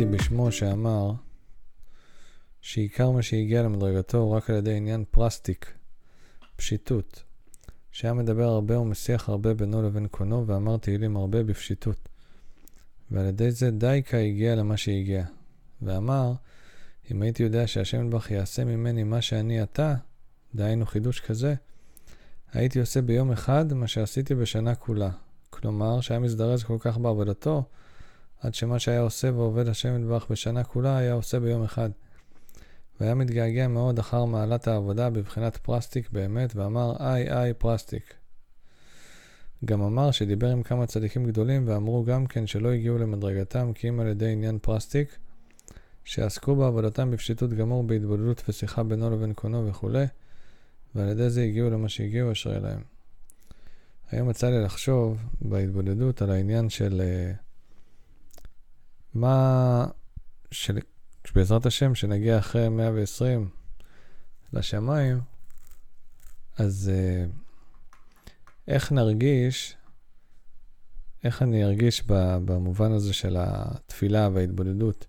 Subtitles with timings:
[0.00, 1.12] האמנתי בשמו שאמר
[2.60, 5.72] שעיקר מה שהגיע למדרגתו הוא רק על ידי עניין פרסטיק,
[6.56, 7.22] פשיטות,
[7.90, 12.08] שהיה מדבר הרבה ומשיח הרבה בינו לבין קונו ואמר תהילים הרבה בפשיטות.
[13.10, 15.24] ועל ידי זה דייקה הגיע למה שהגיע.
[15.82, 16.32] ואמר,
[17.10, 19.94] אם הייתי יודע שהשם נדבך יעשה ממני מה שאני עתה,
[20.54, 21.54] דהיינו חידוש כזה,
[22.52, 25.10] הייתי עושה ביום אחד מה שעשיתי בשנה כולה.
[25.50, 27.64] כלומר, שהיה מזדרז כל כך בעבודתו,
[28.40, 31.90] עד שמה שהיה עושה ועובד השם נדבך בשנה כולה, היה עושה ביום אחד.
[33.00, 38.14] והיה מתגעגע מאוד אחר מעלת העבודה בבחינת פראסטיק באמת, ואמר, איי איי פראסטיק.
[39.64, 44.00] גם אמר שדיבר עם כמה צדיקים גדולים, ואמרו גם כן שלא הגיעו למדרגתם כי אם
[44.00, 45.18] על ידי עניין פראסטיק,
[46.04, 50.06] שעסקו בעבודתם בפשיטות גמור, בהתבודדות ושיחה בינו לבין קונו וכולי,
[50.94, 52.80] ועל ידי זה הגיעו למה שהגיעו, אשרי להם.
[54.10, 57.49] היום יצא לי לחשוב בהתבודדות על העניין של uh,
[59.14, 59.86] מה,
[60.50, 60.78] של,
[61.34, 63.48] בעזרת השם, שנגיע אחרי 120
[64.52, 65.20] לשמיים,
[66.58, 67.30] אז uh,
[68.68, 69.76] איך נרגיש,
[71.24, 72.02] איך אני ארגיש
[72.44, 75.06] במובן הזה של התפילה וההתבודדות,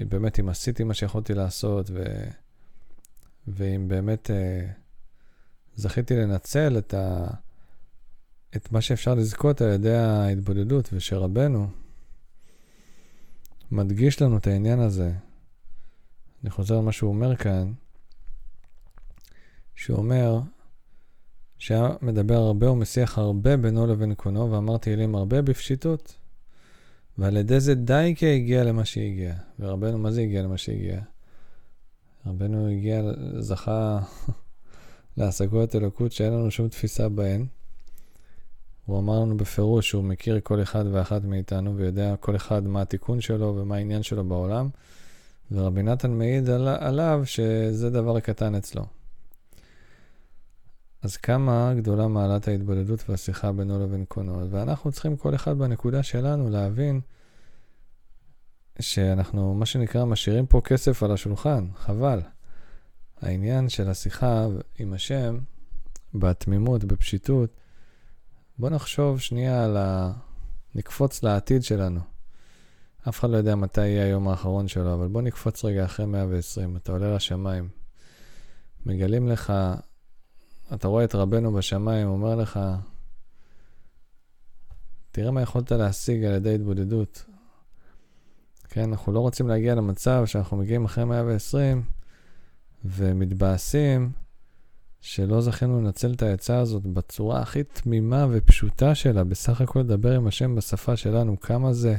[0.00, 2.04] באמת אם עשיתי מה שיכולתי לעשות, ו,
[3.46, 4.84] ואם באמת uh,
[5.76, 7.26] זכיתי לנצל את, ה,
[8.56, 11.68] את מה שאפשר לזכות על ידי ההתבודדות, ושרבנו
[13.74, 15.12] מדגיש לנו את העניין הזה.
[16.42, 17.72] אני חוזר למה שהוא אומר כאן,
[19.74, 20.40] שהוא אומר
[21.58, 26.16] שהיה מדבר הרבה ומשיח הרבה בינו לבין קונו, ואמר תהילים הרבה בפשיטות,
[27.18, 29.34] ועל ידי זה די כי הגיע למה שהגיע.
[29.58, 31.00] ורבנו, מה זה הגיע למה שהגיע?
[32.26, 33.02] רבנו הגיע,
[33.38, 34.00] זכה
[35.16, 37.46] להשגות אלוקות שאין לנו שום תפיסה בהן.
[38.86, 43.20] הוא אמר לנו בפירוש שהוא מכיר כל אחד ואחת מאיתנו ויודע כל אחד מה התיקון
[43.20, 44.68] שלו ומה העניין שלו בעולם,
[45.52, 48.86] ורבי נתן מעיד על, עליו שזה דבר קטן אצלו.
[51.02, 56.50] אז כמה גדולה מעלת ההתבודדות והשיחה בינו לבין קונו, ואנחנו צריכים כל אחד בנקודה שלנו
[56.50, 57.00] להבין
[58.80, 62.20] שאנחנו, מה שנקרא, משאירים פה כסף על השולחן, חבל.
[63.20, 64.46] העניין של השיחה
[64.78, 65.38] עם השם,
[66.14, 67.50] בתמימות, בפשיטות,
[68.58, 70.12] בוא נחשוב שנייה על ה...
[70.74, 72.00] נקפוץ לעתיד שלנו.
[73.08, 76.76] אף אחד לא יודע מתי יהיה היום האחרון שלו, אבל בוא נקפוץ רגע אחרי 120.
[76.76, 77.68] אתה עולה לשמיים.
[78.86, 79.52] מגלים לך,
[80.74, 82.60] אתה רואה את רבנו בשמיים, אומר לך,
[85.10, 87.24] תראה מה יכולת להשיג על ידי התבודדות.
[88.68, 91.82] כן, אנחנו לא רוצים להגיע למצב שאנחנו מגיעים אחרי 120
[92.84, 94.12] ומתבאסים
[95.06, 100.26] שלא זכינו לנצל את העצה הזאת בצורה הכי תמימה ופשוטה שלה, בסך הכל לדבר עם
[100.26, 101.96] השם בשפה שלנו, כמה זה,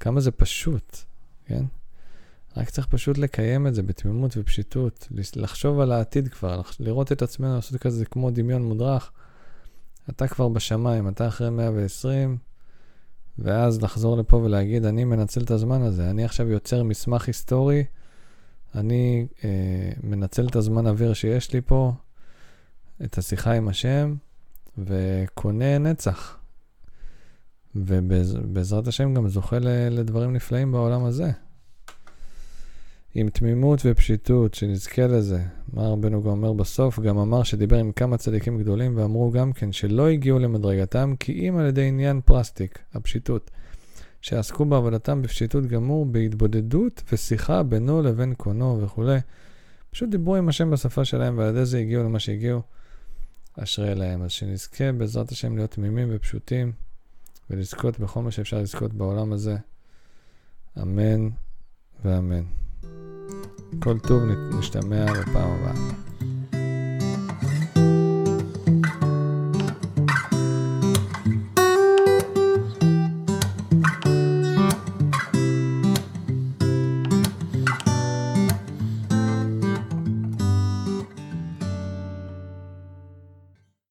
[0.00, 0.96] כמה זה פשוט,
[1.46, 1.64] כן?
[2.56, 7.54] רק צריך פשוט לקיים את זה בתמימות ופשיטות, לחשוב על העתיד כבר, לראות את עצמנו,
[7.54, 9.12] לעשות כזה כמו דמיון מודרך.
[10.10, 12.38] אתה כבר בשמיים, אתה אחרי 120,
[13.38, 17.84] ואז לחזור לפה ולהגיד, אני מנצל את הזמן הזה, אני עכשיו יוצר מסמך היסטורי,
[18.76, 21.92] אני אה, מנצל את הזמן אוויר שיש לי פה,
[23.04, 24.14] את השיחה עם השם,
[24.78, 26.38] וקונה נצח.
[27.74, 29.58] ובעזרת השם גם זוכה
[29.90, 31.30] לדברים נפלאים בעולם הזה.
[33.14, 35.42] עם תמימות ופשיטות, שנזכה לזה.
[35.72, 37.00] מה רבנו גם אומר בסוף?
[37.00, 41.56] גם אמר שדיבר עם כמה צדיקים גדולים ואמרו גם כן שלא הגיעו למדרגתם כי אם
[41.56, 43.50] על ידי עניין פרסטיק, הפשיטות.
[44.26, 49.18] שעסקו בעבודתם בפשיטות גמור, בהתבודדות ושיחה בינו לבין קונו וכולי.
[49.90, 52.62] פשוט דיברו עם השם בשפה שלהם ועל ידי זה הגיעו למה שהגיעו.
[53.58, 54.22] אשרי להם.
[54.22, 56.72] אז שנזכה בעזרת השם להיות תמימים ופשוטים
[57.50, 59.56] ולזכות בכל מה שאפשר לזכות בעולם הזה.
[60.82, 61.28] אמן
[62.04, 62.44] ואמן.
[63.78, 64.22] כל טוב
[64.58, 66.15] נשתמע בפעם הבאה.